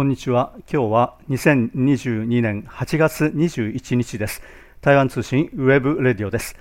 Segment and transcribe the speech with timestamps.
[0.00, 0.54] こんにちは。
[0.60, 4.40] 今日は2022年8月21日です。
[4.80, 6.56] 台湾通信 webradio です。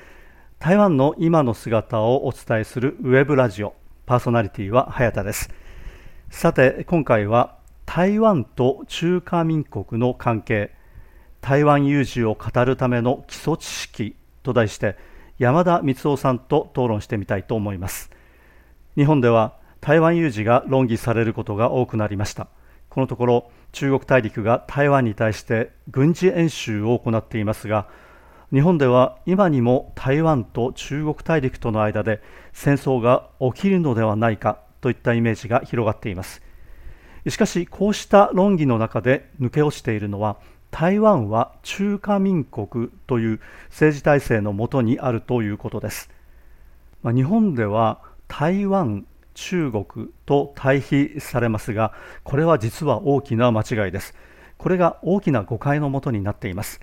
[0.59, 3.75] 台湾の今の姿をお伝えするウェブラジオ。
[4.05, 5.51] パーソナリティは早田です。
[6.29, 7.55] さて今回は
[7.85, 10.75] 台湾と中華民国の関係。
[11.39, 14.97] 台湾有事を語るための基礎知識と題して
[15.37, 18.11] 山田光夫さんと討論してみたいと思います。
[18.97, 22.49] 日本では台湾有事が論議されることが多くなりました。
[22.99, 27.87] このところ中国大陸が台湾に対して軍事演習を行っていますが
[28.51, 36.41] 日本では今にも台湾と中国大陸との間で戦争が起きるのではないかといったイメージが広がっています。
[37.29, 40.35] しかしこうした論議の中で抜け落ちているのは
[40.69, 43.39] 台湾は中華民国という
[43.69, 46.09] 政治体制のもとにあるということです、
[47.01, 49.05] まあ、日本では台湾
[49.39, 54.13] 中国と対比されますがこれは実は大きな間違いです。
[54.57, 56.81] これが大きな誤解のもとになっています。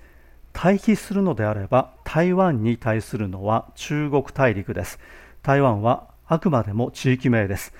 [0.53, 4.99] 対比するのであれば台湾に対するのは中国大陸です。
[5.43, 7.73] 台湾はあくまでも地域名です。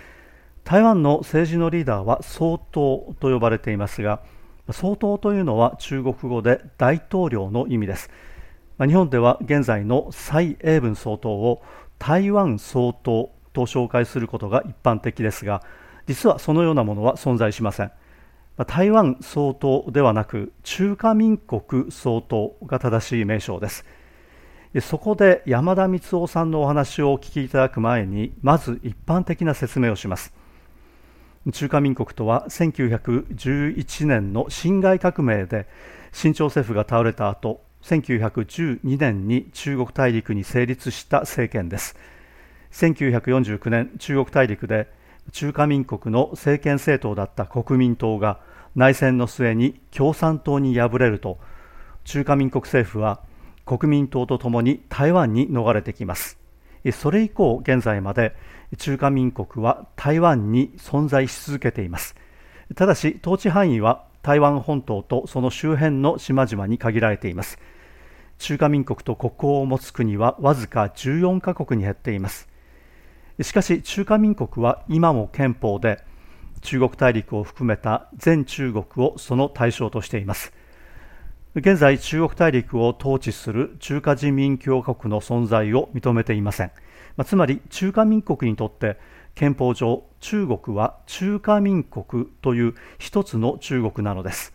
[0.64, 4.22] 台湾の政治のリーダーは総統と呼ばれていますが
[4.72, 8.12] 総統というのは中国語で大統領の意味です。
[8.80, 11.64] 日本では現在の蔡英文総統を
[11.97, 15.63] 台湾総統と紹介することが一般的ですが
[16.05, 17.91] 実はそのようなものは存在しません。
[18.66, 23.85] 台湾総統ではなく中華民国総統が正しい名称です。
[24.81, 30.33] そこで山田光夫さんのお話をお聞きいただく前にまず一般的な説明をします。
[31.53, 35.67] 中華民国とは1911年の辛亥革命で
[36.11, 41.95] 新朝政府が倒れた後1912年に中国大陸に成立した政権です。
[42.71, 44.91] 1949年中国大陸で
[45.31, 48.39] 中華民国の政権政党だった国民党が
[48.75, 51.39] 内戦の末に共産党に敗れると
[52.03, 53.22] 中華民国政府は
[53.66, 56.39] 国民党とともに台湾に逃れてきます。
[56.94, 58.33] それ以降現在まで
[58.77, 62.16] 中華民国は台湾に存在し続けています。
[62.75, 67.59] ただし統治範囲は台湾本島とその周辺の島々に限られています。
[68.38, 72.47] 中華民国と国交を持つ国はわずか14カ国に減っています。
[73.42, 76.03] しかし中華民国は今も憲法で
[76.62, 80.53] 中国大陸を含めた全中国をその対象としています。
[81.56, 86.72] 現在中国大陸を統治する中華人民共和国の存在を認めていません、
[87.16, 89.00] まあ、つまり中華民国にとって
[89.34, 94.54] 憲法上中国は中華民国という一つの中国なのです。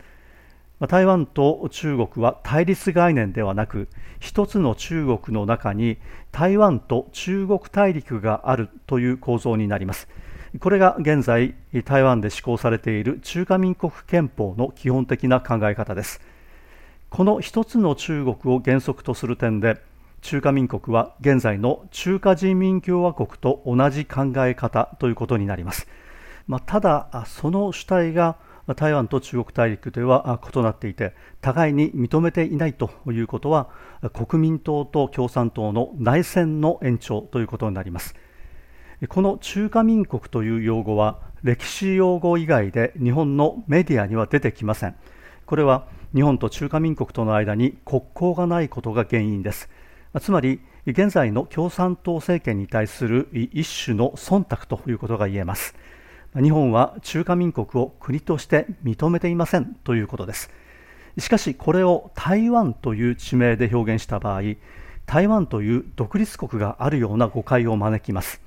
[0.87, 3.87] 台湾と中国は対立概念ではなく
[4.19, 5.97] 一つの中国の中に
[6.31, 10.07] 台湾と中国大陸があるという構造になります。
[10.59, 16.21] これが現在台湾で施行されている中華民国憲法の基本的な考え方です。
[17.09, 19.79] この一つの中国を原則とする点で
[20.21, 25.87] 中華民国は現在の中華人民共和国と同じ考え方ということになります、
[26.47, 28.37] まあ、ただその主体が
[28.75, 33.69] 台湾と中国大陸では異なっていて互いに認めていないということは
[34.13, 38.15] 国民党と共産党の内戦の延長ということになります。
[39.09, 44.95] この中華民国という用語は歴史用語以外で日本のメディアには出てきません。
[45.45, 49.69] これは日本と中華民国との間に国交がないことが原因です。
[50.21, 55.75] つまり現在の共産党政権に対する一種の忖度ということが言えます。
[56.41, 60.49] 日本は中華民国を国として認めていませんということです。
[61.19, 64.41] しかしこれを台湾という地名で表現した場合
[65.05, 68.41] 台湾という独立国があるような誤解を招きます。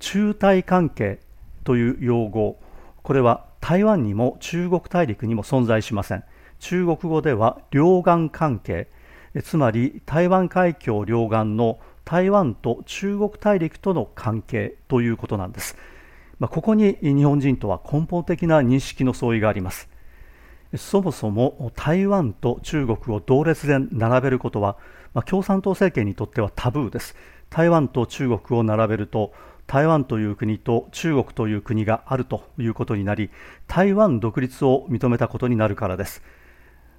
[0.00, 1.20] 中台関係
[1.64, 2.58] という用語
[3.02, 6.24] これは台湾にも中国大陸にも存在しません。
[6.58, 8.88] 中国語では両岸関係
[9.42, 15.76] つまり台湾海峡両岸の台湾と中国大陸との関係ということなんです。
[16.42, 19.88] まあ、ここに日本人とは根本的な認識の相違があります。
[20.76, 24.76] そもそも台湾と中国を同列で並べることは、
[25.14, 27.14] まあ、共産党政権にとってはタブーです。
[27.48, 29.32] 台湾と中国を並べると
[29.68, 33.30] 台湾という国と中国という国があるということになり
[33.68, 36.22] 台湾独立を認めたことになるからです、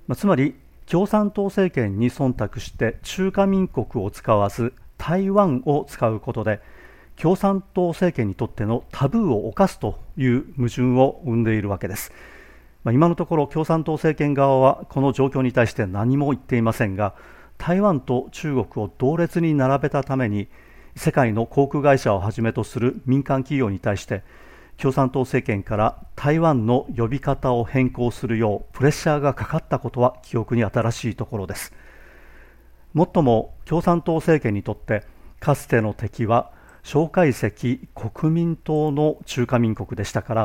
[0.07, 0.55] まあ、つまり
[0.85, 6.61] 共産党政権に忖度して中華民国を使わず台湾を使うことで
[7.15, 12.11] 共産党政権にとってのタブーを犯すという矛盾を生んでいるわけです。
[12.83, 17.15] まあ、今のところ共産党政権側はこの状況に対して何も言っていませんが
[17.57, 20.47] 台湾と中国を同列に並べたために
[20.95, 24.23] 世界の航空会社をはじめとする民間企業に対して
[24.77, 31.73] 共産党政権から台湾の呼び方を変更するようプレッシャーがかかったことは記憶に新しいところです
[32.93, 35.03] もっとも共産党政権にとって
[35.39, 36.51] かつての敵は
[36.83, 40.41] 介石国民党の中華民国でしたから、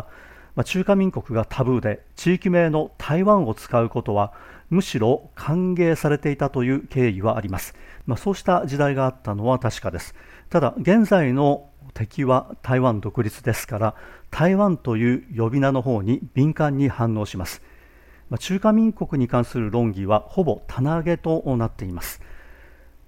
[0.54, 4.32] まあ、中華民国がタブーで地域名の台湾を使うことは
[4.70, 7.74] むしろ歓迎されていたという経緯はあります、
[8.06, 10.14] まあ、そうした時代があったのは確かです。
[10.48, 13.94] ただ現在の敵は台湾独立ですから
[14.30, 17.62] 台湾という呼び名の方に敏感に反応します、
[18.30, 22.22] まあ、中華民国に関する論議はほぼ棚上げとなっています、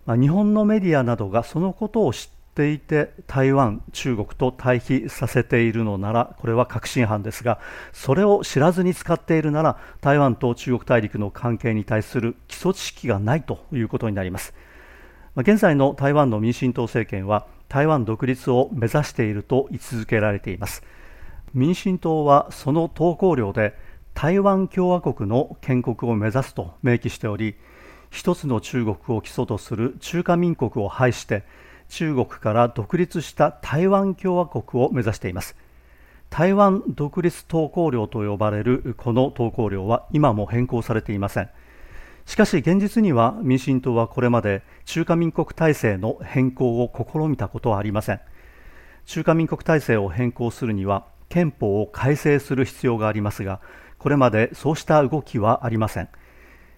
[0.07, 2.31] まあ、日本のメディアなどがそのことを知
[2.61, 7.59] ていて台湾、中国と対比させているのならこれは確信犯ですが
[7.93, 14.53] それを知らずに使っているなら台湾と中国大陸の関係に対する基礎知識がないということになります。
[15.37, 20.83] 現在の台湾の民進党政権は台湾独立を目指していると位置づけられています。
[21.55, 23.75] 民進党はその投稿料で
[24.13, 27.55] 台湾共和国の建国を目指すと明記しており
[28.11, 31.45] 一つの中国を基礎とする中華民国を廃して
[31.91, 35.57] 中国から独立した台湾共和国を目指しています。
[36.31, 41.51] 台湾独立投稿料と呼ばれるこの投稿料は今も変更されていません。
[42.27, 48.21] しかし現実には民進党はこれまで中華民国体制の変更を試みたことはありません。
[49.07, 53.61] 中華民国体制を変更するには憲法を改正する必要がありますが
[53.99, 56.09] これまでそうした動きはありません。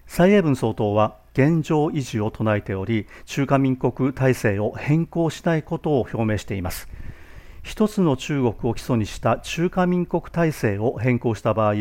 [0.07, 6.87] 蔡英文総統は現状維持を唱えており中華民国体制を変更しないことを表明しています。
[7.63, 11.75] 一つの中国を基礎にした中華民国体制を変更した場合、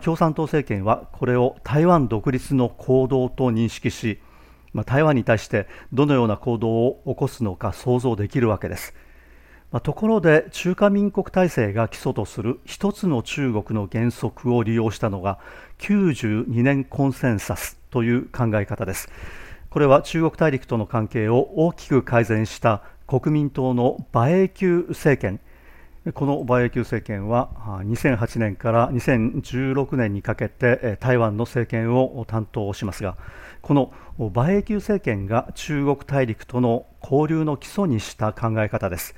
[0.00, 4.18] 共産党政権はこれを台湾独立の行動と認識し、
[4.86, 8.94] 台湾に対してどのような行動を起こすのか想像できるわけです、
[9.82, 15.38] ところで中華民国体制が基礎とする一つの中国の原則を利用したのが
[15.78, 17.81] 92年コンセンサス。
[17.92, 19.08] という考え方です。
[19.70, 25.38] これは中国大陸との関係を大きく改善した国民党の馬英九政権。
[26.14, 27.50] この馬英九政権は
[27.84, 33.16] 2008年から2016年にかけて台湾の政権を担当しますが
[33.60, 39.14] この馬英九政権が中国大陸との交流の基礎にした考え方です。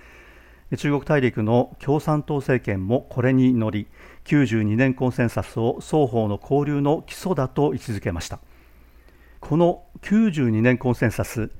[0.76, 3.87] 中国大陸の共産党政権もこれに乗り
[4.25, 8.41] 92年コンセンサスを双方の交流の基礎だと位置づけました。
[9.44, 11.50] この92年コンセンサス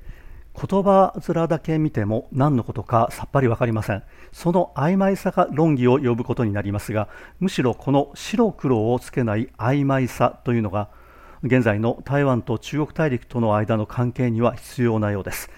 [0.55, 4.01] 言葉面だけ見ても何のことかさっぱり分かりません。
[4.31, 7.09] その曖昧さが論議を呼ぶことになりますが
[7.39, 10.89] むしろこの白黒をつけない曖昧さというのが
[11.43, 15.51] 現在の台湾と中国大陸との間の関係には必要なようです。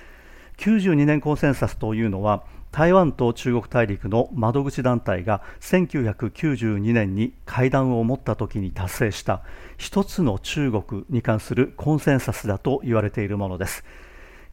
[0.58, 2.44] 92年コンセンサスというのは
[2.78, 9.42] 台湾と中国大陸の窓口団体が1992年に会談を持った時に達成した
[9.78, 13.84] 一つの中国に関するコンセンサスだと言われているものです。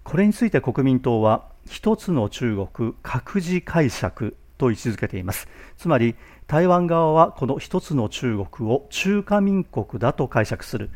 [0.05, 5.47] これについて国民党は一つの中国各自解釈と位置づけています。
[5.77, 6.15] つまり
[6.47, 10.89] 台湾側はこの一つの中国を中華民国だと解釈する。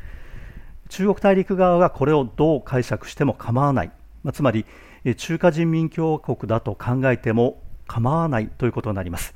[0.88, 3.90] 中国大陸側がこれをどう解釈しても構わない、
[4.22, 4.64] まあ、つまり
[5.16, 9.34] 中華人民共和国だと考えても構わないということになります。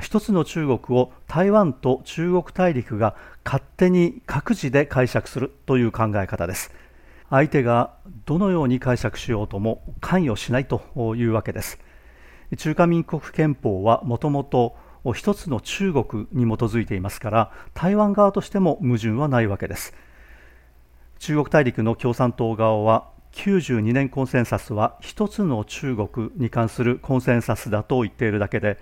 [0.00, 6.74] 一つの中国を台湾と中国大陸が勝手に各自で解釈するという考え方です。
[7.30, 10.82] 相手がどのように解釈しようとも関与しないと
[11.16, 11.78] いうわけです。
[12.56, 14.76] 中華民国憲法はもともと
[15.14, 19.94] 一つの中国に基づいていますから台湾側としても矛盾はないわけです。
[21.18, 28.78] 中国大陸の共産党側は92年コンセンサスは一つの中国に関するコンセンサスだと言っているだけで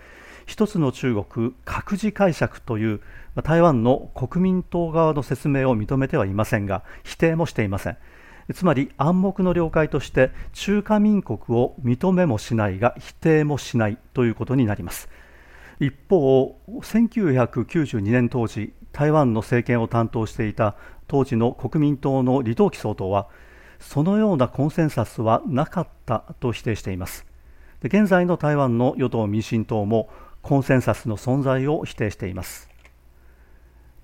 [0.47, 3.01] 一つの中国各自解釈という
[3.43, 7.97] 台湾の国民党側の説明を認めてはいませんが否定もしていません。
[8.55, 15.09] つまり暗黙の了解として中華民国を認めもしないが否定もしないということになります。
[15.81, 20.77] 一方1992年当時台湾の政権を担当していた
[21.09, 23.29] 当時の国民党の李登輝総統は
[23.81, 27.27] そのようなコンセンサスはなかったと否定しています。
[27.81, 30.09] で現在の台湾の与党・民進党も
[30.43, 32.69] コンセンサスの存在を否定しています。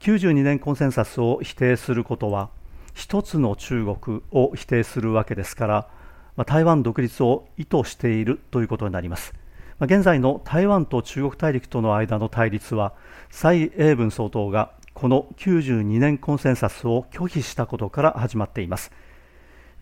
[0.01, 2.49] 92年コンセンサスを否定することは
[2.95, 5.89] 一つの中国を否定するわけですから、
[6.37, 9.35] まあ、台湾独立を意図しているということになります、
[9.79, 12.95] まあ、現在の台湾と中国大陸との間の対立は
[13.29, 18.91] 蔡英文総統がこの92年コンセンサスを拒否したことから始まっています。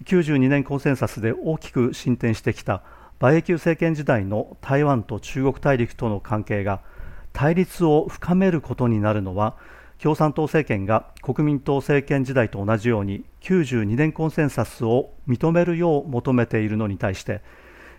[0.05, 2.83] 92年コンセンサスで大きく進展してきた
[3.21, 6.81] 馬英九政権時代の台湾と中国大陸との関係が
[7.33, 9.57] 対立を深めることになるのは
[10.01, 17.41] 共産党政権が国民党政権時代と同じように92年コンセンサスを認めるよう求めているのに対して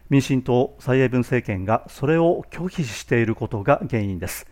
[0.10, 4.48] 民進党蔡英文政権がそれを拒否していることが原因です。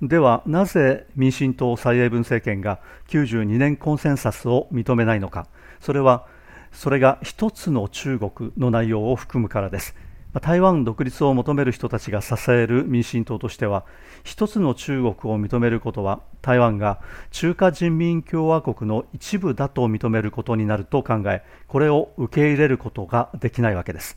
[0.00, 5.46] ではなぜ民進党蔡英文政権が92年コンセンサスを認めないのか。
[5.80, 6.26] それは
[6.72, 9.94] それが一つの中国の内容を含むからです。
[10.40, 13.84] 台湾独立を求める人たちが支える民進党としては
[14.22, 17.00] 一つの中国を認めることは台湾が
[17.32, 24.16] 中華人民共和国の一部だと認めることになると考えこれを受け入れることができないわけです。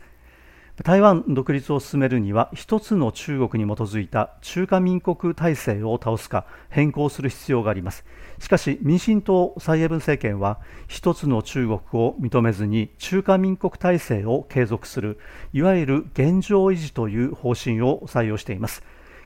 [0.81, 8.03] 台湾独立を進めるには一つの中国に基づいた中華民国体制を倒すか変更する必要があります。
[8.39, 15.19] しかし民進党蔡英文政権は一つの中国を認めずに中華民国体制を継続する
[15.53, 18.81] いわゆる現状維持という方針を採用しています。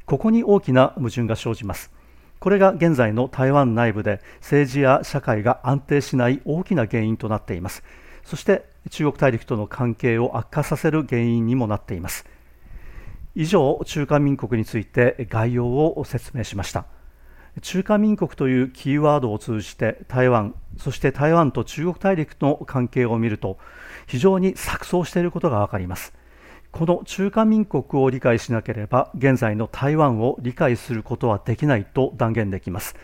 [0.05, 1.93] ここに大きな矛盾が生じます。
[2.39, 7.83] これが現在の台湾内部で政治や社会が安定しない大きな原因となっています。
[8.25, 12.25] そして中国大陸との関係を悪化させる原因にもなっています。
[13.35, 16.85] 以上中華民国について概要を説明しました。
[17.61, 23.57] 中華民国というキーワードを通じて台湾そして台湾と中国大陸の関係を見ると
[24.05, 26.13] 非常に錯綜していることが分かります。
[26.71, 32.95] この中華民国を理解しなければ現在の台湾を理解することはできないと断言できます。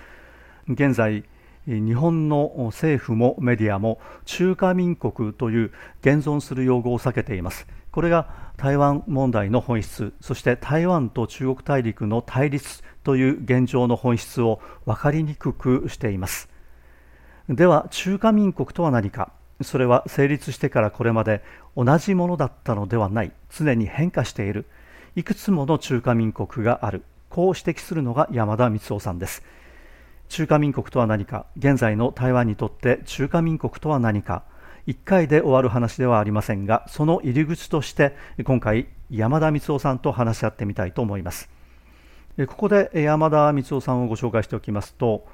[0.67, 1.23] 現在
[1.65, 7.67] 日本の政府もメディアも中華民国という現存する用語を避けています。
[7.91, 8.27] これが
[8.58, 16.50] 台湾問題の本質そして台湾と中国大陸の対立という現状の本質を分かりにくくしています。
[17.50, 19.32] では中華民国とは何か。
[19.62, 21.41] それは成立してからこれまで
[21.77, 23.32] 同じものだったのではない。
[23.50, 24.65] 常に変化している。
[25.15, 27.03] いくつもの中華民国がある。
[27.29, 29.43] こう指摘するのが山田光雄さんです。
[30.33, 31.45] 中華民国とは何か。
[31.59, 34.41] 現在の台湾にとって中華民国とは何か。
[34.87, 41.51] 1回で終わる話ではありませんがその入り口として今回山田光雄さんと話し合ってみたいと思います。
[42.47, 45.27] ここで山田光雄さんをご紹介しておきますと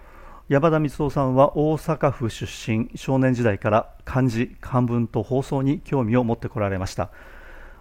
[0.49, 7.09] 山田光雄さんは大阪府出身少年時代から漢字漢文と放送に興味を持ってこられました。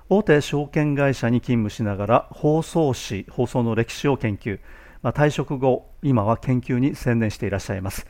[0.09, 4.61] 大手証券会社に勤務しながら放送史放送の歴史を研究、
[5.03, 8.07] まあ、退職後今は研究に専念していらっしゃいます。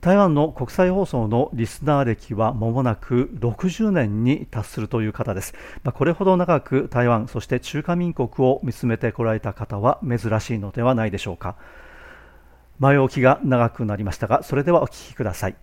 [0.00, 11.56] 台湾の国際放送のリスナー歴は間もなく60年に達するという方です、まあ、これほど長く台湾そして中華民国を見つめてこられた方は珍しいのではないでしょうか。
[12.78, 15.56] 前置きが長くなりましたがそれではお聞きください。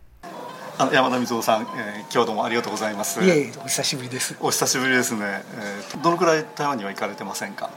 [0.77, 1.67] あの山田光雄さん、えー、
[2.03, 3.21] 今日はどうもありがとうございます。
[3.21, 4.37] いえいえお久しぶりです。
[4.39, 7.71] お久しぶりですね、えー、どのくらい台湾には行かれてませんか？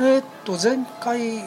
[0.00, 1.42] えー、っと前回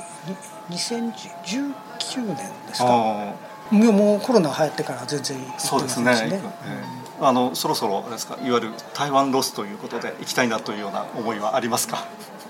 [0.69, 3.33] 2019年ですか？
[3.71, 5.69] もうコロナ流行ってから全然行ってますね。
[5.69, 6.41] そうですね、
[7.19, 8.35] うん、あのそろそろですか？
[8.35, 12.05] いわゆる台湾ロスということで行きたいなというような思いはありますか、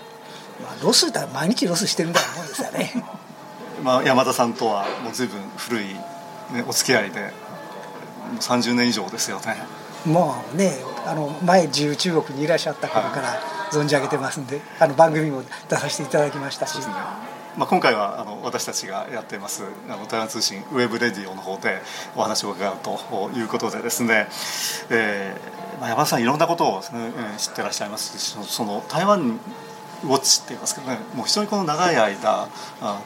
[0.63, 3.03] まあ、ロスだ毎日ロスしてるんだと思うんですよね。
[3.83, 5.99] まあ山田さんとはもう随分古い、ね、
[6.67, 7.31] お付き合いで
[8.39, 9.57] 30年以上ですよね。
[10.05, 13.39] まあねあの前自由中国にいらっしゃった頃から
[13.71, 16.79] 存じ上げてますんで、あの番組も出させていただきましたし、
[17.57, 21.81] まあ、今回はあの私たちがやっていますあの台湾通信 webradio の方で
[22.15, 24.27] お話を伺うということでですね、
[24.89, 26.85] えーまあ、山田さんいろんなことを、ね、
[27.37, 29.39] 知ってらっしゃいますしその台湾
[30.03, 30.97] ウォッチって言いますけどね。
[31.13, 32.47] もう非常にこの長い間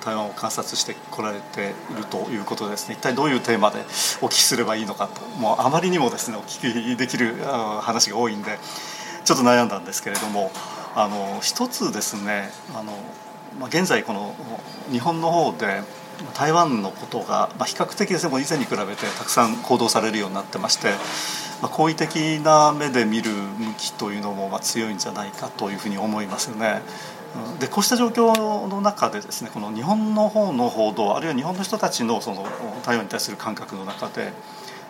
[0.02, 2.96] 台湾を観察してこられているということですね。
[2.96, 3.80] 一体どういうテーマで
[4.22, 5.22] お聞きすればいいのかと。
[5.38, 7.36] もうあまりにもですねお聞きできる
[7.82, 8.58] 話が多いんで。
[9.26, 10.52] ちょっと悩んだんですけれども
[10.96, 12.94] あの一つですねあの、
[13.60, 14.34] まあ、現在この
[14.92, 15.82] 日本の方で
[16.34, 20.90] 台湾のことが、まあ、比較的ですねもう以前に比べてたくさん報道されるようになってまして
[21.62, 26.82] まあ、好意的な目で見る向きというのもまあ強いんじゃないかというふうに思いますよね。
[27.60, 32.46] でこうした状況の中でですねこの日本の方の報道あるいは日本の人たちのその
[32.86, 34.32] 台湾に対する感覚の中で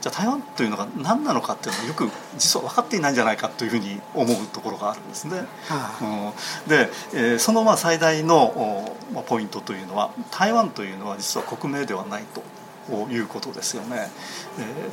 [0.05, 5.37] じゃあ台湾というのが何なのかっていうのはよく実は分かっていないんじゃないかというふうに思うところがあるんですね。
[5.67, 6.33] はあ、
[6.65, 12.43] うん、で、えー、そのまあ最大の、まあ、ポイントというのは台湾というのは実は国名ではないと。
[13.09, 14.11] いうことですよね。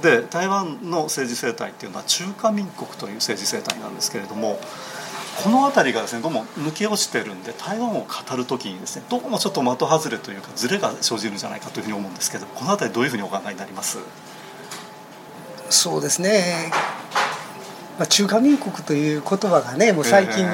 [0.00, 4.58] で台湾の政治生態っていうのは中華民国という政治生態なんですけれども
[5.44, 13.98] この辺りがですねどうも抜け落ちてるんで台湾を語る時にですねどうもちょっと的外れというかズレが生じるんじゃないかというふうに思うんですけどこの辺りどういうふうにお考えになります？
[15.72, 16.70] そうですね、
[17.98, 20.48] まあ、中華民国という言葉がねもう最近、え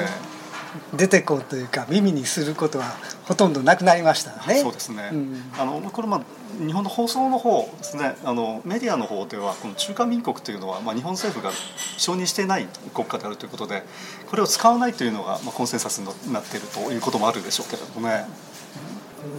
[0.93, 2.85] ー、出てこうというか耳にすることは
[3.25, 4.61] ほとんどなくなりましたね。
[4.61, 5.09] そうですね。
[5.13, 6.21] うん、あのこれまあ
[6.65, 8.15] 日本の放送の方ですね。
[8.23, 11.53] あのメディアの方ではこの中華民国というのはまあ日本政府が
[11.97, 13.83] 承認していない国家であるということで、
[14.29, 18.25] これを使わないというのがまあコンセンサスになっているということもあるでしょうけれどもね。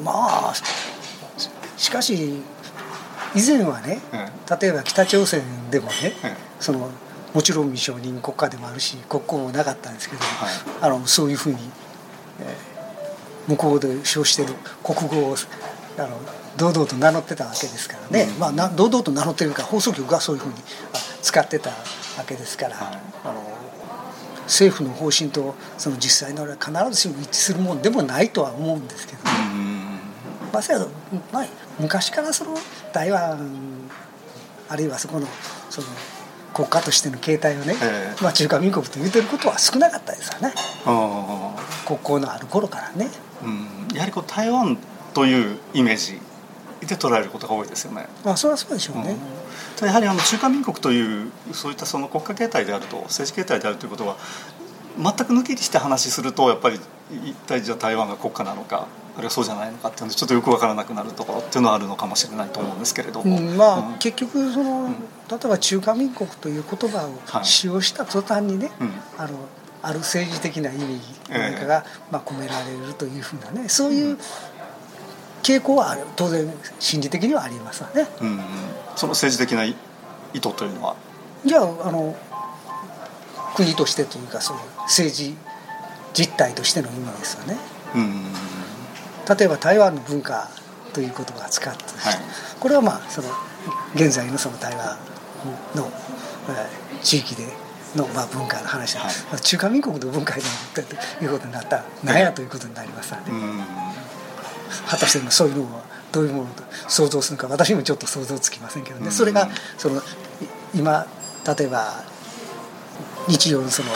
[0.04, 0.54] まあ
[1.76, 2.42] しかし
[3.34, 4.00] 以前はね、
[4.60, 6.14] 例えば北朝鮮でもね、
[6.58, 6.90] その
[7.34, 11.58] もちろん未承認国家でもあるし国交もなかったんですけど、はい、あのそういうふうに、
[12.40, 15.36] えー、向こうで称している国語を
[15.98, 16.20] あの
[16.56, 20.54] 堂々と名乗ってたわけですからね、うん、まあ、な堂々と名乗ってるか放送局がそういうふうに
[21.22, 21.76] 使ってたわ
[22.26, 23.42] けですから、はい、あの
[24.44, 29.30] 政府の方針とその実際の必ずしも一致するもんでもないとは思うんですけどね。
[30.52, 30.62] まあ、
[31.32, 31.46] まあ、
[31.78, 32.56] 昔からその
[32.92, 33.38] 台湾
[34.68, 35.26] あるいはそこの
[35.68, 35.88] その
[36.54, 40.52] 国家としての形態をね、えー、まあ、中華民国と言うてることは少なかったですよね。
[41.86, 43.08] 国交のある頃からね、
[43.44, 43.48] う
[43.92, 44.76] ん、やはりこう台湾
[45.14, 46.18] というイメージ
[46.86, 48.06] で捉えることが多いですよね。
[48.24, 49.16] あそれはそうでしょうね、
[49.80, 54.16] うん、やはりあの中華民国というそういったその国家形態であると政治形態であるということは
[54.96, 56.80] 全く抜きにして話するとやっぱり
[57.24, 68.70] 一体じゃあ台湾が国家なのかあるいはそうじゃないのかっていうのでちょっとよく分からなくなるところっていうのはあるのかもしれないと思うんですけれども、うん、まあ、うん、結局その、例えば中華民国という言葉を使用した途端にね、
[69.16, 69.38] はい、あの
[69.82, 74.18] ある政治的な意味なんかが、まあ、込められるというふうなねそういう
[75.42, 76.02] 傾向はある。
[76.16, 78.40] 当然心理的にはありますわね、うん、
[78.94, 79.74] その政治的な意
[80.34, 80.96] 図というのは？
[81.44, 82.14] じゃああの
[83.64, 85.34] 国としてというかそういう政治
[86.14, 87.56] 実態としての意味ですよね、
[87.94, 88.24] うん。
[89.36, 90.48] 例えば台湾の文化
[90.92, 92.14] という言葉を使って、はい、
[92.58, 93.28] これはまあその
[93.94, 94.96] 現在のその台湾
[95.76, 95.90] の、
[96.48, 97.44] えー、地域で
[97.94, 98.94] のまあ文化の話。
[98.94, 103.24] だ、はい、中華民国の文化になったということになったら何やということになりますよね。
[104.88, 110.00] 果たしてそういうのをどういうものと想像するか私もちょっと想像つきませんけどね、それがその
[110.74, 111.06] 今
[111.56, 112.04] 例えば
[113.28, 113.90] 日曜のその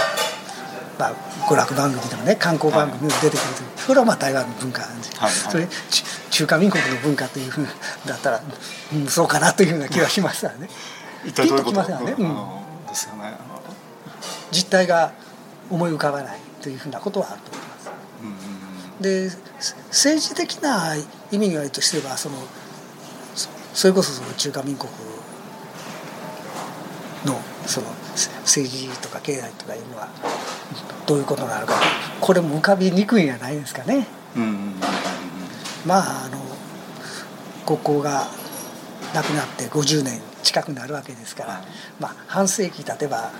[0.96, 1.12] まあ、
[1.48, 5.68] 娯楽番組でもね観光番組でも出てくるという、それはまあ台湾の文化なんです、はいはい、それ
[6.30, 7.66] 中華民国の文化というふう
[8.06, 8.40] だったら、
[8.92, 10.68] うん、そうかなというような気がしますよね。
[11.24, 11.72] 一体どういうこと？
[11.72, 13.36] きますよね、うん、ですよね。
[14.52, 15.12] 実態が
[15.68, 19.02] 思い浮かばないというふうなことはあると思います。
[19.02, 19.30] で
[19.88, 20.94] 政治的な
[21.32, 22.36] 意味合いとしてはその
[23.74, 24.98] それこそその中華民国の
[27.66, 27.86] その
[28.42, 30.08] 政治とか経済とかいうのは
[31.06, 31.74] どういうことなのか
[32.20, 34.06] これも浮かびにくいんじゃないですかね。
[35.86, 36.38] まああの
[37.66, 38.26] 国交が
[39.14, 41.64] なくなって50年近くなるわけですから、
[41.98, 43.30] まあ、半世紀経てば、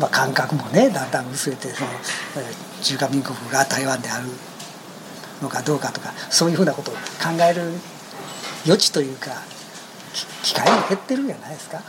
[0.00, 1.90] まあ、感覚もねだんだん薄れてその
[2.82, 4.28] 中華民国が台湾である
[5.42, 7.00] のかどうかとかそういうふうなことを考
[7.48, 7.72] える
[8.64, 9.30] 余地というか
[10.42, 11.82] 機会も減ってるんじゃないですか。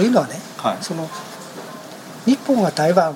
[0.00, 1.06] というのはね、はい、その
[2.24, 3.14] 日本が台湾を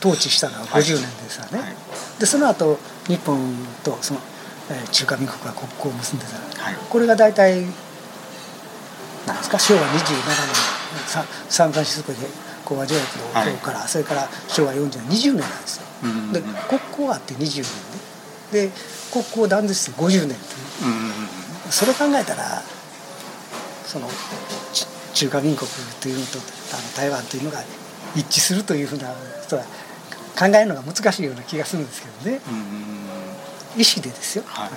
[0.00, 1.68] 統治したのは50年ですよね、はい。
[1.68, 1.76] はい、
[2.20, 3.40] でその後日本
[3.82, 4.20] とその、
[4.70, 6.32] えー、中華民国が国交を結んでた、
[6.90, 7.62] これが大体
[9.26, 9.58] なんですか？
[9.58, 10.04] 昭和27年
[11.06, 12.18] ササンフランシスコで
[12.66, 15.86] 講和条約の方から、それから昭和40年20年なんですよ、
[16.34, 17.64] で国交があって20
[18.52, 18.72] 年でで
[19.10, 20.36] 国交を断絶して50年という、
[21.70, 22.62] それ考えたら
[23.86, 24.06] その
[25.14, 25.68] 中華民国
[26.00, 27.62] というのとあの台湾というのが
[28.14, 29.14] 一致するというふうなこ
[29.48, 29.62] とは
[30.38, 32.40] 考えるのが難しいような気がするんですけどね。
[33.76, 34.44] 意思でですよ。
[34.46, 34.70] はい。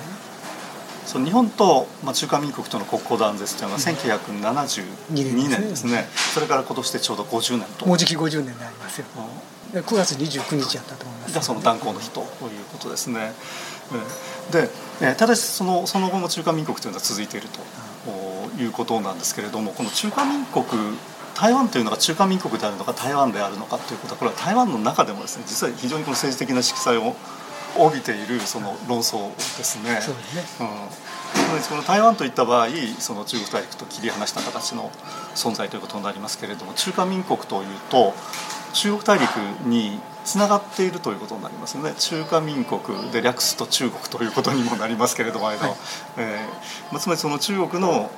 [1.08, 7.88] そう日本と、まあ、中華民国との国交断絶というのは1972年ですね、それから今年でちょうど50年と。
[7.88, 9.06] もうじき50年になりますよ、
[9.74, 12.28] うん、9月29日やったと思います、がその断交の日という
[12.74, 13.32] ことですね、
[14.52, 14.70] で
[15.16, 17.62] ただしそのその後も中華民国というのは続いていると、
[18.60, 20.66] いうことなんですけれどもこの中華民国
[21.36, 27.16] 台湾というのが中華民国であるのか台湾であるのかということはこれは台湾の中でもですね実は非常にこの政治的な色彩を
[27.78, 30.02] 帯びているその論争ですね。
[30.02, 30.68] そうですね、うん、
[31.70, 34.92] この台湾といった場合その中国大陸と切り離した形の
[35.36, 38.14] 存在ということになりますけれども中華民国というと
[38.74, 39.30] 中国大陸
[39.68, 45.58] につながっているということになりますね中華民国で略すと中国ということにもなりますけれども、はい、
[46.18, 48.12] えー、まあ、つまりその中国の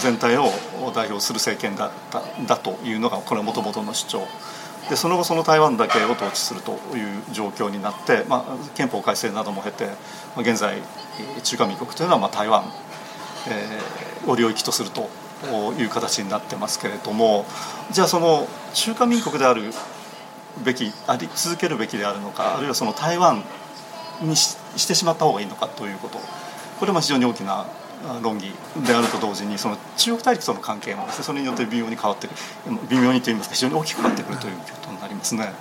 [0.00, 0.52] 全体を
[0.94, 4.26] 代表する政権だっただというのがこれはもともとの主張。
[4.88, 9.92] でその後その台湾だけを統治するという状況になって、まあ、憲法改正なども経て、ま
[10.36, 10.76] あ、現在
[11.42, 12.64] 中華民国というのはまあ台湾、
[13.48, 15.08] えー、を領域とすると
[15.78, 17.46] いう形になってますけれども
[17.90, 19.72] じゃあその中華民国である
[20.64, 23.42] べきあり続けるべきであるのかあるいはその台湾
[24.22, 26.18] にししてしまった方がいいのかということ。
[26.78, 27.66] これも非常に大きな
[28.22, 28.52] 論議
[28.86, 32.32] であると同時にその中国大陸との関係も、それによって微妙に変わってる。
[32.88, 35.52] 微妙にといいますか非常に大きく変わってくるということになりますね。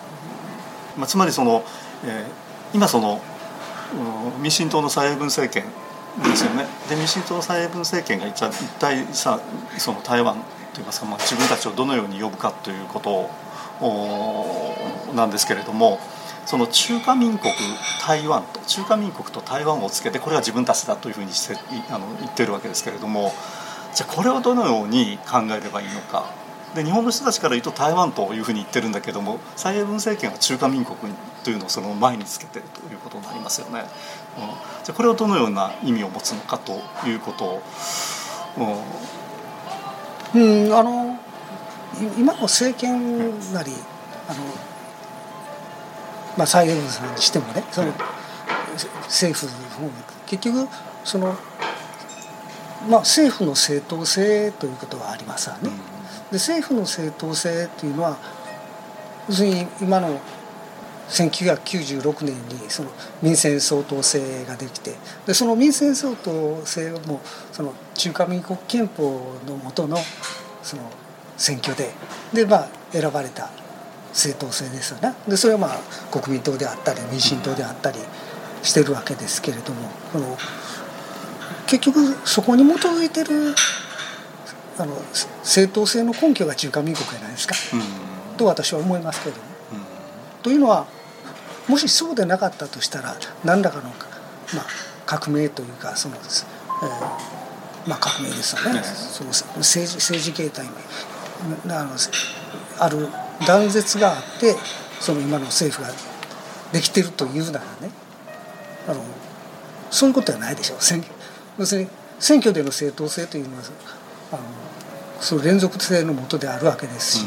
[0.97, 1.63] まあ、つまりその、
[2.05, 3.21] えー、今その
[4.39, 5.65] 民進党の蔡英文政権
[6.23, 6.65] ですよね。
[6.89, 8.43] で民進党の蔡英文政権が一
[8.79, 9.39] 体さ
[9.77, 10.35] その台湾
[10.73, 13.29] といいますか、まあ、自分たちをどのように呼ぶかということを
[15.15, 15.99] なんですけれども
[16.45, 17.53] その中華民国
[18.05, 21.57] 台湾と中華民国と台湾をつけてこれは自分たちだというふうにして
[21.89, 23.31] あの言ってるわけですけれども
[23.93, 26.43] じゃあこれをどのように考えればいいのか。
[26.73, 30.97] で日本の人たちから言うと台湾というふうに言ってるんだけども蔡英文政権は中華民国
[31.43, 33.81] というのをその前につけてるということになりますよね。
[33.81, 33.83] うん、
[34.83, 37.61] じゃこれをどのような意味を持つのかということを、
[40.33, 41.12] うん、うん、あの
[42.17, 43.71] 今の政権なり、
[44.27, 44.39] あの
[46.37, 47.93] まあ、蔡英文さんにしてもねその
[49.03, 49.51] 政府
[50.25, 50.67] 結局
[51.03, 51.35] その、
[52.89, 55.69] まあ、政府の正当性ということはありますわね。
[56.31, 58.17] で政府の正当性というのは
[59.29, 60.19] 要するに今の
[61.09, 62.89] 1996年にその
[63.21, 64.95] 民選相当制ができて
[65.27, 69.97] でその民選相当制もその中華民国憲法の下の
[70.63, 70.89] その
[71.37, 71.91] 選挙で
[72.33, 73.49] で、まあ、選ばれた
[74.13, 75.15] 正当性ですよね。
[75.27, 75.79] でそれはまあ
[76.11, 77.99] 国民党であったり民進党であったり
[78.61, 80.37] してるわけですけれどもその
[81.67, 83.55] 結局そこに基づいてる
[84.77, 84.95] あの
[85.43, 87.55] 正当性の根拠が中華民国じゃないですか、
[88.31, 89.41] うん、と私は思いますけれど。
[89.41, 89.47] も。
[89.73, 89.75] う
[90.39, 90.87] ん、というのは
[91.67, 93.89] もしそうでなかったとしたら何らかの、ま
[94.61, 94.65] あ、
[95.05, 100.71] 革命というかその、えー、まあ、革命ですよね、ね、その政治政治形態に
[101.69, 101.91] あの
[102.79, 103.07] ある
[103.45, 104.55] 断絶があって
[104.99, 105.93] その今の政府が
[106.71, 107.91] できてるというならね。
[108.87, 109.01] あの
[109.91, 110.77] そういうことはないでしょう。
[111.59, 111.87] 要するに
[112.19, 113.63] 選挙での正当性というのは
[114.31, 114.41] あの
[115.21, 117.25] その連続性のもとであるわけですし、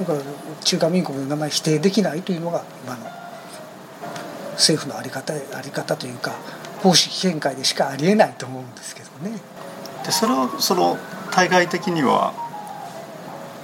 [0.00, 0.18] だから
[0.64, 3.06] 中華民国の名前否定できないというのが今の
[4.52, 6.34] 政府の在り方在り方というか
[6.82, 9.38] 公式見解でしかありえないと思うんですけどね。
[10.04, 10.98] でそれをその
[11.30, 12.32] 対外的には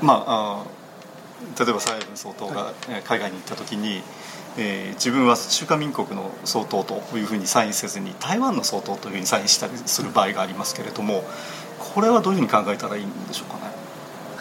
[0.02, 0.64] まあ
[1.58, 2.72] 例えば蔡英文総統が
[3.04, 4.02] 海外に行った時に、
[4.58, 11.24] えー、自分は中華民国の総統というふうにサインせずに台湾の総統というふうにサインしたりする場合がありますけれども
[11.78, 13.72] これはどういうふうに考えたらいいんでしょうかね？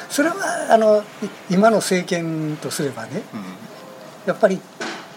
[0.09, 0.35] それは
[0.71, 1.03] あの
[1.49, 3.43] 今の政権とすればね、うん、
[4.25, 4.59] やっぱり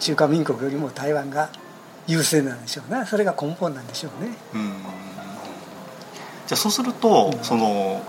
[0.00, 1.50] 中華民国よりも台湾が
[2.07, 4.31] 優勢なんでしょうねそれが根本なんでしょうね。
[4.55, 4.72] うん、
[6.46, 8.02] じゃあそうすると、うん、その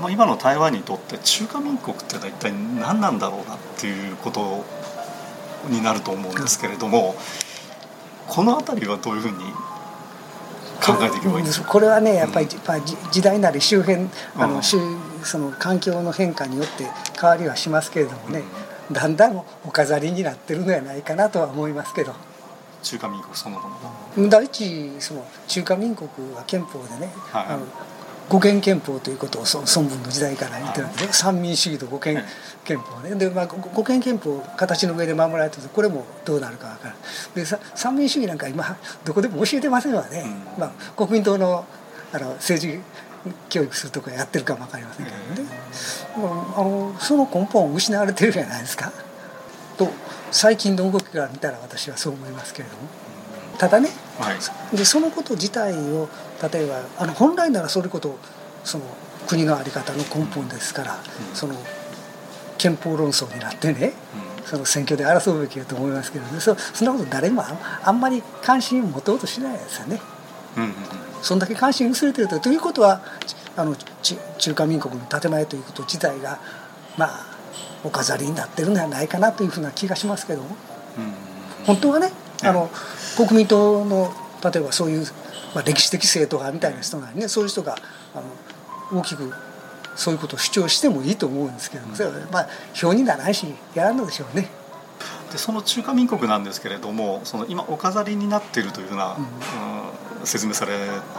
[0.00, 4.64] まあ、今の台湾にとって中華民国ってのは一体何なんだろうなっていうこと
[5.68, 7.14] になると思うんですけれども、
[8.28, 9.36] この辺りはどういうふうに
[10.84, 16.84] 考えていけばいいんですかこれはねやっぱり、うん、時代なり周辺あの、うん、その環境の変化によって
[17.18, 18.42] 変わりはしますけれどもね、
[18.88, 22.14] うん、だんだんお飾りになってるのではないかなとは思いますけど。
[22.82, 23.68] 中華民国そのも
[24.18, 24.28] の。
[24.28, 27.66] 第一その中華民国は憲法でね、はい、あの
[28.28, 32.22] 五権憲法ということを孫文の時代から言ってるんですね三民主義と五権
[32.64, 33.14] 憲法ね。
[33.14, 41.64] で、まあ、五権憲法形の上で守られてるこれもどうなるか分からないで三民主義なんか今どこでも教えてませんわね、うん、まあ、国民党の
[42.12, 42.80] あの政治
[43.48, 45.50] 教育するとこやってるかも分かりませんけどね、
[46.18, 48.92] うん、あのその根本を失われてるじゃないですか。
[49.76, 49.88] と
[50.30, 52.82] 最近の動きから見たら私はそう思いますけれども。
[53.58, 56.08] ただね、はい、でそのこと自体を
[56.48, 58.18] 例えばあの本来ならそれこと
[58.64, 58.84] その
[59.26, 61.54] 国の在り方の根本ですから、うん、その
[62.58, 63.92] 憲法論争になってね、
[64.40, 66.40] うん、その選挙で争うべきだと思いますけどね。
[66.40, 67.42] そそんなこと誰も
[67.82, 70.00] あんまり関心を持とうとしないですよね。
[70.56, 70.74] うんうんうん、
[71.22, 73.02] そんだけ関心薄れてるとということは
[73.56, 73.76] あの
[74.38, 76.38] 中華民国の建前ということ自体が
[76.96, 77.26] まあ
[77.82, 80.56] お飾りになってるんではないかなというふうな気がしますけども、
[80.98, 81.12] うんうん、
[81.66, 82.70] 本当はねあの
[83.16, 85.06] 国民党の例えばそういう
[85.54, 87.76] まあ、歴史的正当派みたいな人なりねそういう人が
[88.14, 88.20] あ
[88.92, 89.32] の大きく
[89.96, 94.48] そういうことを主張してもいいと思うんですけど、うん、それはまあ票にならないしやらんのでしょうね。
[95.30, 99.16] でその中華民国なんですけれどもその今お飾りになっているというふうな、
[100.20, 100.72] うん、説明され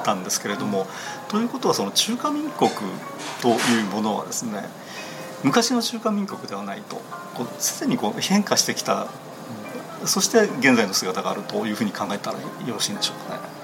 [0.04, 0.88] たんですけれども、うん、
[1.30, 2.70] ということはその中華民国
[3.42, 4.64] というものはですね
[5.44, 7.02] 昔の中華民国ではないと
[7.60, 9.08] すでにこう変化してきた、
[10.06, 13.55] そして現在の姿があるというふうに考えたらよろしいんでしょうかね。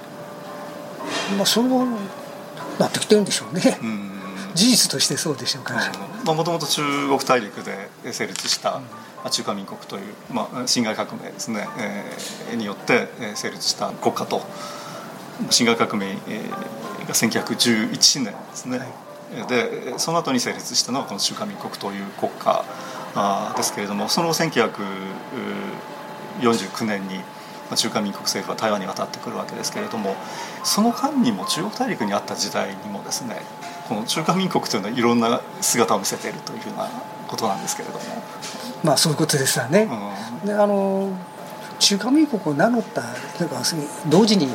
[1.36, 1.68] まあそう
[2.78, 3.78] なってきてるんでしょうね。
[4.54, 5.90] 事実としてそうでしょうから。
[6.24, 8.80] もともと中国大陸で成立した、
[9.24, 14.40] うん、中華民国という、まあ、辛亥革命ですね、えー、によって成立した国家と
[15.50, 16.20] 辛亥革命が
[17.14, 18.88] 1911年ですね、はい、
[19.48, 22.64] でその後に成立したのはこの中華民国という国家
[23.56, 27.18] ですけれどもその1949年に
[27.76, 30.16] 中華民国政府は台湾に渡ってくるわけですけれども
[30.64, 33.36] その間にも中国大陸にあった時代にもですね
[33.88, 36.88] この中華民国というのはいろんな姿を見せているというふうな
[37.26, 38.04] ことなんですけれども。
[38.82, 39.88] まあそういうことですよね、
[40.42, 41.08] うん、であの
[41.78, 43.02] 中華民国を名乗った
[43.38, 43.62] というか
[44.08, 44.48] 同時に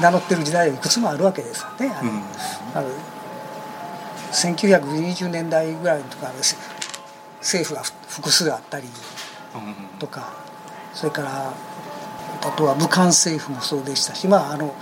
[0.00, 2.22] 名乗ってる時代はいくつもあるわけですよね、うん、
[2.78, 2.88] あの
[4.32, 6.32] 1920年代ぐらいとか
[7.40, 8.88] 政府が複数あったり
[9.98, 10.39] とか、うん、
[10.94, 11.54] それから
[12.42, 14.74] あとは武漢政府もそうでしたし、まあ、あの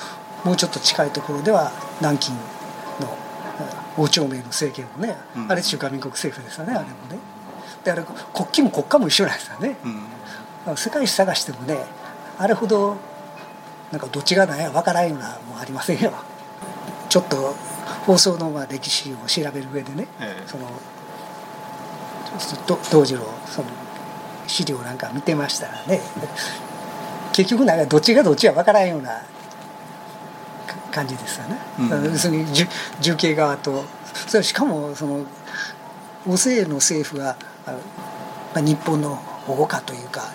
[0.44, 2.32] もうちょっと近いところでは南京
[3.96, 7.18] 王朝明の政権もね、うん、あれ中華民国政府ですよねあれもね。
[7.84, 9.76] であれ国旗も国家も一緒なんですよね、
[10.66, 11.78] うん、世界史探してもね
[12.38, 12.96] あれほど
[13.90, 16.12] なんかどっちが何や分からんようなもありませんよ。
[17.08, 17.54] ちょっと
[18.06, 20.68] 放送のまあ歴史を調べる上でね、ええ、その
[22.90, 23.68] 当時のその
[24.48, 26.00] 資料なんか見てましたらね
[27.32, 29.22] 結局なんかどっちがどっちが分からんような
[30.90, 32.46] 感じですよね、うん、要するに
[33.00, 33.84] 重慶側と。
[34.26, 35.24] それしかもその
[36.26, 37.74] 欧西の政府が、ま
[38.56, 40.32] あ、日本の保護かというか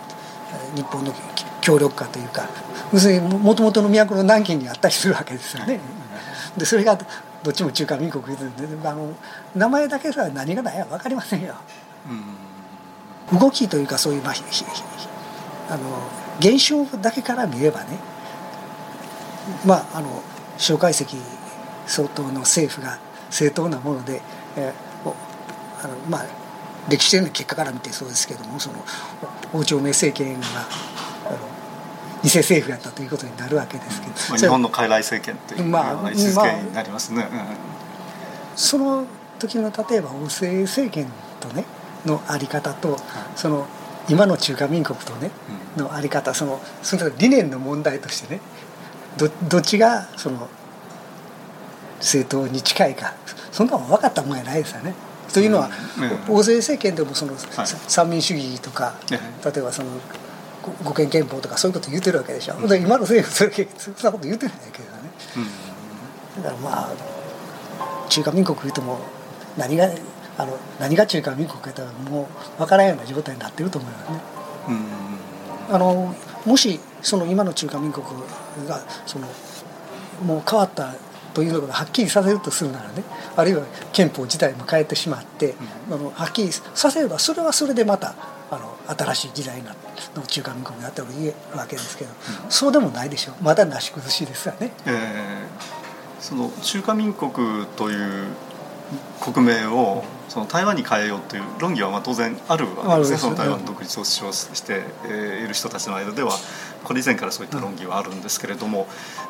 [0.75, 1.13] 日本の
[1.59, 2.47] 協力かというか
[2.93, 5.79] 要するにもともとの都の南京にあったりするわけですよね。
[6.57, 6.97] でそれが
[7.43, 8.31] どっちも中華民国で
[8.85, 9.13] あの
[9.55, 11.55] 名前だけでは何が何や分かりませんよ。
[12.09, 12.23] うん、
[13.39, 14.33] 動きというかそういう、まあ、
[15.69, 15.83] あの
[16.39, 17.97] 現象だけから見ればね
[19.65, 20.21] まああの
[20.57, 21.05] 蒋介石
[21.87, 24.21] 相当の政府が正当なもので、
[24.55, 25.13] えー、
[25.83, 26.25] あのまあ
[26.89, 28.83] 歴史的な結果から見てそうですけどもその
[29.53, 30.47] 王朝明政権が
[31.25, 31.37] あの
[32.23, 37.45] 偽政府やったということになるわけですけど、まあ、日本の傀来政権というような位置づけになりますね、まあ、
[38.55, 39.05] その
[39.39, 41.07] 時の例えば王政政権
[41.39, 41.65] とね
[42.05, 42.97] のあり方と、
[43.35, 43.67] その
[44.09, 45.31] 今の中華民国とね、
[45.77, 48.41] のあり方そのその理念の問題としてね
[49.17, 50.47] どどっちがその
[51.99, 53.13] 政党に近いか
[53.51, 54.93] そんなの分かったもんやないですよね。
[55.33, 55.71] というのは、
[56.29, 57.33] 大勢政権でもその、
[57.87, 59.17] 三民主義とか、例
[59.57, 59.89] えばその
[60.83, 65.11] 五権憲法とかそういうこと言ってるわけでしょ、うん、今の政府それそんなこと言ってないけどね、
[66.37, 66.93] うん、だからまあ
[68.09, 68.99] 中華民国言うても
[69.57, 69.89] 何が
[70.37, 74.21] あの何が中華民国かったらもう分からんような状態になってると思いますね。
[75.69, 76.15] うん、あの
[76.45, 78.05] もしその今の中華民国
[78.67, 79.27] がその
[80.25, 80.95] もう変わった
[81.33, 83.03] というのをはっきりさせるとするならね
[83.35, 85.55] あるいは憲法自体も変えてしまって、
[85.89, 88.15] あのはっきりさせればそれはそれでまた
[88.51, 92.11] あの新しい時代の中華民国になってもいいわけですけど、
[92.45, 94.71] うん、そうでもないでしょうまだなし崩しですよね。
[94.85, 98.27] えー、その中華民国という
[99.21, 103.17] 国名をその台湾に変えようという論議はまあ当然あるわけですね。
[103.17, 104.83] その台湾の独立を主張して
[105.43, 106.31] いる人たちの間では
[106.83, 108.87] これ以前からそういった論議はあるんですけれども、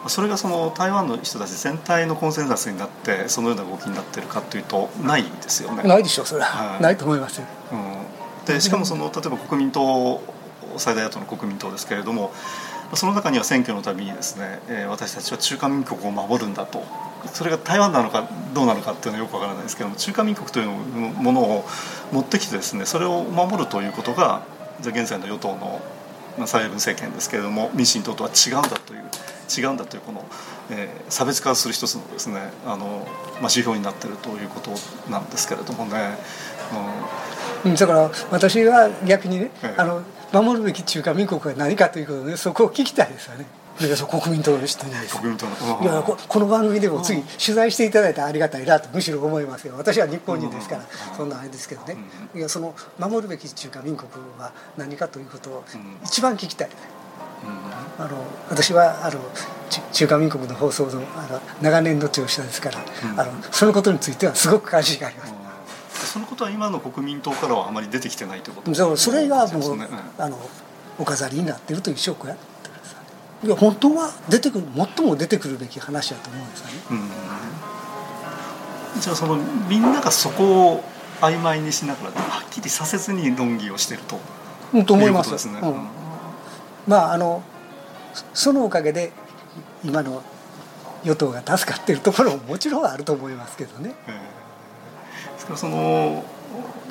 [0.07, 5.83] それがその台湾の人たち全体のコンセンサスになってそのような動きになっているかというとないですよね。
[5.83, 7.47] ないでしょうそれは、はい、ないと思いますよ。
[7.71, 10.21] うん、でしかもその例えば国民党
[10.77, 12.31] 最大野党の国民党ですけれども
[12.95, 16.83] その中には選挙のたびにですね、え私たちは中華民国を守るんだと
[17.31, 21.65] それが台湾なのかどうなのかっていうのはよくわからないですけども中華民国というものを
[22.11, 24.43] 持ってきてですねそれを守るということが
[24.81, 25.81] じゃ現在の与党の
[26.47, 29.03] 蔡英文政権ですけれども民進党とは違うんだという
[29.55, 30.25] 違うんだというこの、
[30.71, 34.71] えー、差別化する一つのですねあの、まあ、指標になっているということ
[35.11, 36.17] なんですけれどもね。
[37.65, 40.01] うん、だから私は逆にね、ええ、あの
[40.33, 43.45] 守るべき中華民国は何かということでそこを聞きたいですよね。
[43.77, 45.15] 国民党の人にです。
[45.15, 49.75] 国民党のいやこの番組でも次取材していただいてありがたいなとむしろ思いますよ。
[49.77, 50.83] 私は日本人ですから
[51.17, 51.97] そんなあれですけどね。
[52.35, 55.63] いやその守るべき中華民国は何かということを
[56.03, 56.69] 一番聞きたい。
[57.97, 59.19] あの私はあの
[59.91, 62.79] 中華民国の放送のあの長年の聴取者ですから、
[63.17, 65.33] あのそのことについてはすごく関心があります。
[66.13, 69.87] そのことは今の国民党からはあまり出てきてないということそれがもう、ね、
[70.19, 70.37] あの
[70.99, 72.37] お飾りになってるという証拠や
[73.43, 74.65] いや本当は出てくる
[74.97, 76.73] 最も出てくるべき話だと思うんですよね。
[79.01, 80.83] じゃあそのみんながそこを
[81.19, 84.19] 曖昧にしながらはっきりさせずに論議をしていると。
[84.73, 85.37] うん、と思います。
[85.37, 85.87] すねうん、
[86.87, 87.43] まああの
[88.33, 89.11] そのおかげで
[89.83, 90.23] 今の
[91.03, 93.93] 与党が助かっているところももちろんあると思いますけどね。
[95.33, 96.23] ですからその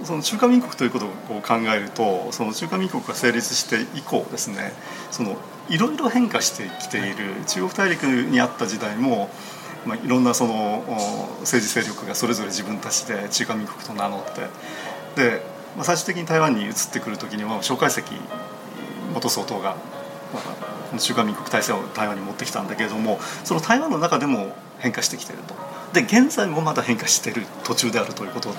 [0.05, 1.09] その中華民国ということを
[1.41, 4.73] 考えるとその中華民国が成立して以降ですね
[5.11, 5.37] その
[5.69, 7.35] いろいろ変化してきている。
[7.47, 9.31] 中国大陸にあった時代も、
[9.87, 10.85] まあ、いろんなその
[11.41, 14.43] 政治勢力がそれぞれ自分たちで中華民国と名乗って。
[15.21, 15.43] で、
[15.77, 18.03] まあ、最終的に台湾に移ってくる時には蒋介石
[19.15, 19.77] 元総統が、
[20.33, 20.41] ま
[20.95, 25.55] あ、中華民国体制を台湾に持ってきたんだけれどもその台湾の中でも変化してきていると。
[25.93, 28.55] で現在もまだ変化している途中であるということ。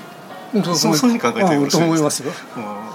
[0.54, 2.94] そうそういうふうに考えてよろしいですか、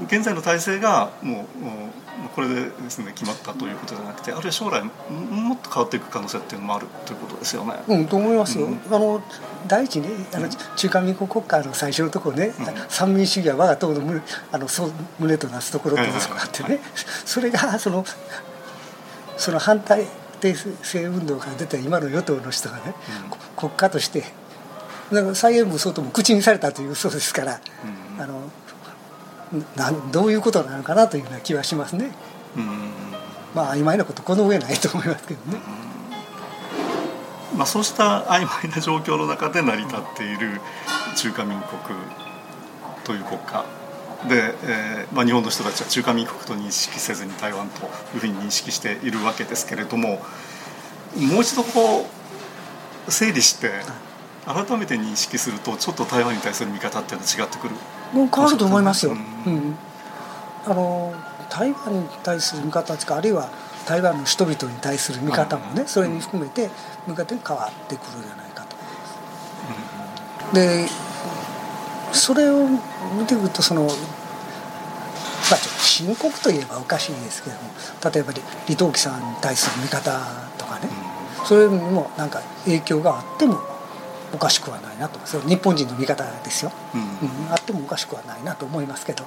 [0.00, 7.74] うん、現在の体制がもうこれでですね決まったということじゃなくてあるいは将来もっと変わっていく可能性っていうのもあるということですよね。
[7.86, 8.66] うんと思いますよ。
[8.66, 9.22] うん、あの
[9.66, 12.54] 第一ねあの中華民国国家の最初のところね、うん、
[12.88, 14.20] 三民主義は我が党の胸
[14.52, 16.80] あのそう胸となすところというのがあってね、はい、
[17.24, 18.04] それがその
[19.36, 20.06] その反対
[20.40, 24.24] 定性運動から出た今の与党の人がね、うん、国家として
[25.34, 27.60] 蔡英文総統も口にされたというそうですから、
[28.18, 28.42] あの
[29.76, 32.10] なんどういうことなのかなというような気はしますね。
[33.54, 35.58] まあ曖昧なことこの上ないと思いますけどね。
[37.56, 40.60] まあ、そうした曖昧な状況の中で成り立っている
[41.16, 41.80] 中華民国
[43.04, 43.64] という国家
[44.28, 50.20] で、えーまあ、日本の人たちは中華民国と認識せずに台湾というふうに認識しているわけですけれども
[51.16, 52.06] もう一度こ
[53.08, 53.70] う整理して
[54.44, 57.74] 改めて認識するとちょっと台湾に対する見方っていうのは違ってくる？
[58.12, 59.12] もう変わると思いますよ、
[59.46, 59.76] うん、うん、
[60.66, 61.14] あの
[61.50, 63.50] 台湾に対する見方かあるいは
[63.86, 66.68] 台湾の人々に対する見方もね、それに含めて
[67.06, 68.76] 見方に変わってくるんじゃないかと。
[68.76, 69.78] 思い
[70.38, 70.54] ます。
[70.54, 70.88] で
[72.12, 72.68] それを
[73.18, 73.94] 見てくるとその、まあ、
[75.78, 77.62] 深刻といえばおかしいですけども
[78.12, 80.20] 例えば李登輝さんに対する見方
[80.58, 80.88] とかね、
[81.44, 83.58] それにもなんか影響があっても
[84.34, 89.24] おかしくはないなとそれ日本人の見方ですよ、うん、うん、あってもおかしくはないなと思いますけど。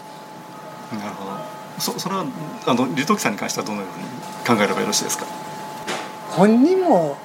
[0.91, 1.31] なるほど。
[1.79, 2.25] そそれは
[2.67, 2.85] あの
[3.17, 5.25] さんに関してはどのように考えればよろしいですか？
[6.31, 7.17] 本人も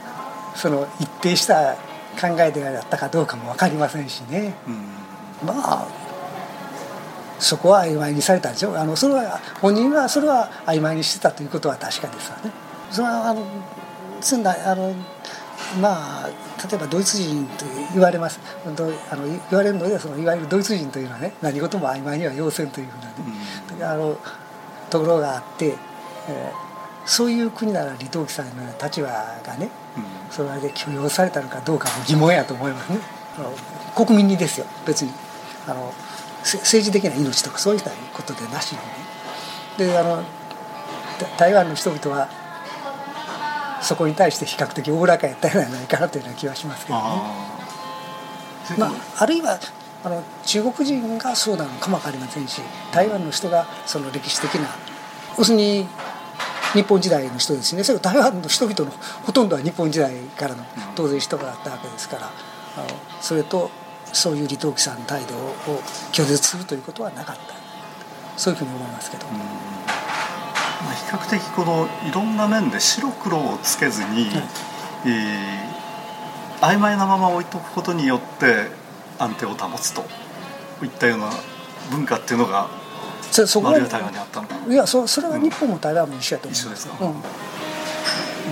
[0.55, 1.75] その一定した
[2.21, 5.89] 考えであったかどうかも分かりませんしね、うん、まあ
[7.39, 12.51] そこは曖昧にされたでしょあのそれは本人はそれは曖昧にしてたということは確かですわね。
[12.91, 13.45] それはあの
[14.21, 14.95] つんだあの
[15.81, 18.41] まあ例えばドイツ人と言われます。
[18.65, 23.13] あの言われるのでそのいわゆるドイツ人というのはね何事も曖昧には要せんというふうなね、
[23.79, 24.19] うん、あの
[24.91, 25.75] ところがあって、
[26.29, 32.99] えー、そういう国なら李登輝さんの立場がね、うん、それで許容されたのかどうかも疑問やと思いますね。
[33.95, 35.11] 国民にですよ別に。
[35.69, 35.93] あの
[36.43, 38.85] 政治的な命とかそういったことでなしにね。
[39.91, 40.23] であの
[41.39, 42.29] 台湾の人々は
[43.83, 47.05] そこに対して比較的おおらかやったんじゃないかなというような気はしますけどね。
[48.79, 49.59] まあ、あるいは
[50.05, 52.61] あの中国人がそうなのかも分かりませんし
[52.93, 54.69] 台湾の人がその歴史的な
[55.39, 55.87] 要するに
[56.73, 57.85] 日本時代の人ですね。
[57.85, 58.91] それ台湾の人々の
[59.25, 62.87] ほとんどは日本時代からの当然人があったわけですからあの
[63.21, 63.71] それと
[64.13, 65.55] そういう李登輝さんの態度を
[66.13, 67.55] 拒絶するということはなかった。
[68.37, 69.27] そういうふうに思いますけど。
[70.87, 74.43] まあ、比較的このいろんな面で白黒をつけずに、はい、
[75.07, 78.69] えー、曖昧なまま置いとくことによって
[79.19, 80.03] 安定を保つと
[80.85, 81.31] いったような
[81.91, 82.69] 文化っていうのが
[83.33, 84.55] そそこは台湾にあったのか。
[84.69, 87.23] いやそそれは日本も台湾も一緒やと思う、一緒ですか、うん、まあ、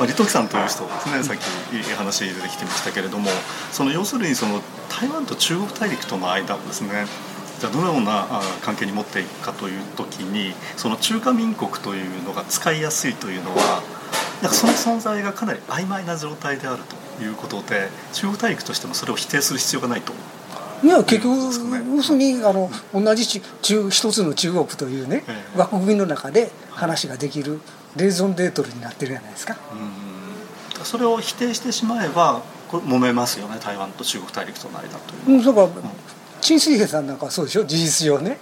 [0.07, 3.31] 李登輝さんという人ですねさっき話出てきてましたけれども
[3.71, 7.07] その要するにその台湾と中国大陸との間をですね
[7.65, 8.27] じゃあどのような
[8.61, 13.83] 関係に持っていくかという時にその中華民国というのが使いやすいというのは
[14.43, 16.83] なんかその存在がかなり曖昧な状態である
[17.17, 20.13] ということで中国大陸としてもそれを否定する必要がないと
[20.83, 27.61] いや結局、要するにあの同じ中一つの中国というね、ええ、枠組みの中で話ができる
[27.97, 29.57] レーゾンデートルになってるじゃないですか。
[30.83, 35.39] それを否定してしまえばこれ揉めますよね台湾と中国大陸との間という。
[35.39, 35.61] うん、だか。
[35.61, 35.73] ら、うん
[36.45, 38.37] 陳水平さんなんかそうでしょ事実上ね、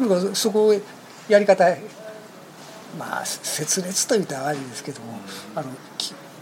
[0.00, 0.74] なんかそこを
[1.28, 1.64] やり方
[2.98, 5.20] まあ切裂というと悪いですけども、
[5.54, 5.70] あの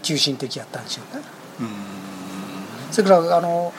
[0.01, 1.23] 急進的やったんでしょうね。
[2.91, 3.71] それからあの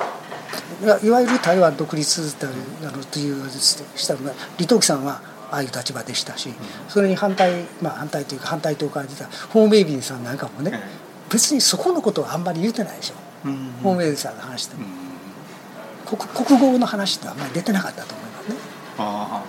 [1.02, 5.20] いわゆる台湾独立というしたのが李登輝さんは
[5.50, 6.50] ああいう立場でしたし、
[6.88, 10.78] それに反対まあ反対というか反対党から出たホーメイビンさんなんかもね、
[11.28, 13.14] 別にそこのことはあんまり言うてないでしょ、
[13.82, 15.07] ホーメイビンさんの話でも。
[16.16, 18.56] 国国語の話ってあんまり出てなかったと思いますね。
[18.98, 19.42] あ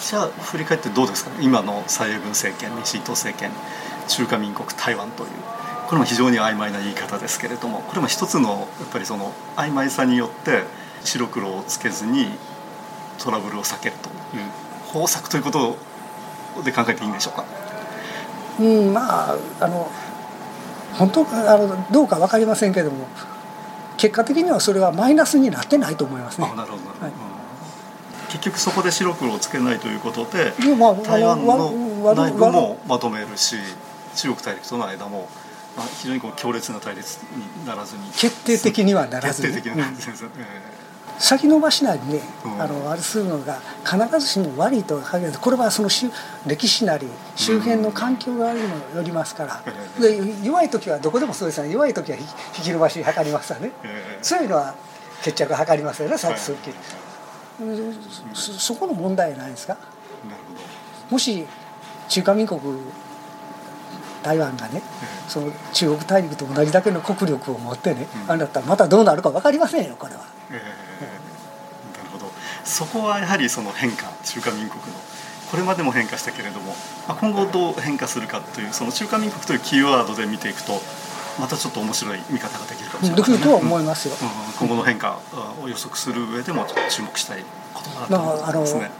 [0.00, 3.50] じゃあ振り返ってどうですか、ね、今の蔡英文政権民進党政権
[4.08, 5.30] 中華民国台湾という
[5.88, 10.62] これも非常に曖昧な言い方ですけれどもこれも一つのやっぱりその曖昧さによって
[11.04, 12.28] 白黒をつけずに
[13.18, 14.44] トラブルを避けるという
[14.92, 15.76] 方策ということ
[16.64, 17.44] で考えていいんでしょうか？
[18.58, 19.90] うんまああの
[20.94, 23.06] 本当あのどうか分かりませんけども
[24.00, 26.46] 結果的にはそれはマイナスになってないと思いますね。
[26.56, 27.12] なるほど、はい、
[28.32, 33.56] 結局そこで白黒をつけないということで、まあ、台湾の内部もまとめるし
[34.16, 35.28] 中国大陸との間も
[35.76, 38.02] まあ、非常にこう強烈な対立にならずに。
[38.10, 39.62] 決定的にはならずに、うん、
[41.20, 45.90] 先延ばしないでね、うん、あのあれするのが必ずしも悪いとは限らずこれはその
[46.46, 47.06] 歴史なり
[47.36, 49.62] 周辺の環境があるにもよりますから、
[49.96, 51.70] うん、で弱い時はどこでもそうですね。
[51.70, 52.24] 弱い時は引
[52.64, 53.70] き延ばし図りますわね、
[54.22, 54.74] そういうのは
[55.22, 56.70] 決着図りますよねさっきそっき、
[58.32, 59.76] そそこの問題ないですか？
[61.10, 61.44] もし
[62.08, 62.60] 中華民国
[64.22, 64.82] 台湾がね、
[65.28, 70.24] その中国大陸と同じだけの国力を持ってね、あれだったらまたどうなるか分かりませんよこれは。
[72.64, 75.00] そこはやはりその変化中華民国の
[75.50, 76.74] これまでも変化したけれども、
[77.08, 80.80] まあ、今後どう変化するかというその中華民国というキーワードで見ていくと
[81.40, 85.18] またちょっと面白い見方ができるかもしれない、ね、とは思いますよ、うん、今後の変化
[85.62, 87.44] を予測する上でも注目したい
[87.74, 88.90] ことだと思いますね。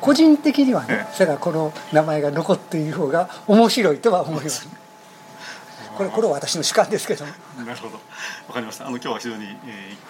[0.00, 4.68] 個人的にはね、それからこの名前が残っている方が面白いとは思います。
[5.98, 7.94] これこれは私の主観ですけどなるほど。
[8.46, 8.86] わかりました。
[8.86, 9.48] あの今日は非常に、え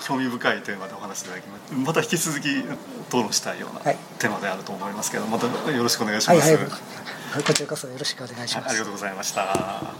[0.01, 2.59] ー、興味深いテーマでお話しいただきままた引き続き
[3.09, 9.95] 討論したいようなテーマであると思いますけど、またよろしくお願いします、はいはい、こちらこそよろしくお願いします、ありがとうございました。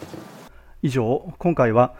[0.83, 1.95] 以上今回は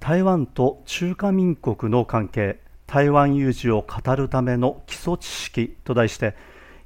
[0.00, 6.34] 台湾と中華民国の関係台湾有事を語るための基礎知識と題して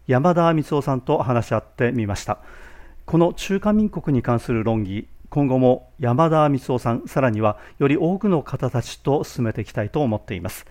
[0.09, 2.38] 山田光夫さんと話し合ってみました。
[3.06, 10.66] この中華民国に関する論議今後も山田光夫さんさらにはより多くの方たちと進めていきたいと思っています。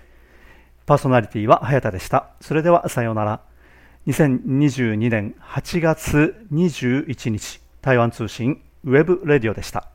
[0.86, 2.30] パーソナリティは早田でした。
[2.42, 3.42] それではさようなら。
[4.08, 9.90] 2022年8月21日台湾通信ウェブレディオでした。